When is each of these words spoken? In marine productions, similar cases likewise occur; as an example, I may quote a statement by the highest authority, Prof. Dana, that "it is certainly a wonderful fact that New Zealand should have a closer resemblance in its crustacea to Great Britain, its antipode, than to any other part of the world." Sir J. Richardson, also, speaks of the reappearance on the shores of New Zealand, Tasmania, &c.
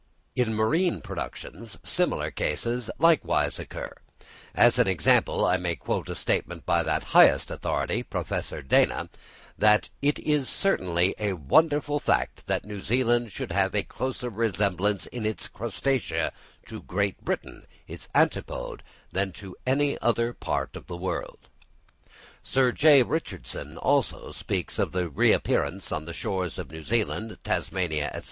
In 0.35 0.55
marine 0.55 0.99
productions, 0.99 1.77
similar 1.83 2.31
cases 2.31 2.89
likewise 2.97 3.59
occur; 3.59 3.93
as 4.55 4.79
an 4.79 4.87
example, 4.87 5.45
I 5.45 5.57
may 5.57 5.75
quote 5.75 6.09
a 6.09 6.15
statement 6.15 6.65
by 6.65 6.81
the 6.81 6.99
highest 6.99 7.51
authority, 7.51 8.01
Prof. 8.01 8.51
Dana, 8.67 9.11
that 9.59 9.91
"it 10.01 10.17
is 10.17 10.49
certainly 10.49 11.13
a 11.19 11.33
wonderful 11.33 11.99
fact 11.99 12.47
that 12.47 12.65
New 12.65 12.79
Zealand 12.81 13.31
should 13.31 13.51
have 13.51 13.75
a 13.75 13.83
closer 13.83 14.31
resemblance 14.31 15.05
in 15.05 15.23
its 15.23 15.47
crustacea 15.47 16.31
to 16.65 16.81
Great 16.81 17.23
Britain, 17.23 17.67
its 17.85 18.07
antipode, 18.15 18.81
than 19.11 19.31
to 19.33 19.55
any 19.67 19.99
other 19.99 20.33
part 20.33 20.75
of 20.75 20.87
the 20.87 20.97
world." 20.97 21.47
Sir 22.41 22.71
J. 22.71 23.03
Richardson, 23.03 23.77
also, 23.77 24.31
speaks 24.31 24.79
of 24.79 24.93
the 24.93 25.09
reappearance 25.11 25.91
on 25.91 26.05
the 26.05 26.11
shores 26.13 26.57
of 26.57 26.71
New 26.71 26.81
Zealand, 26.81 27.37
Tasmania, 27.43 28.11
&c. 28.15 28.19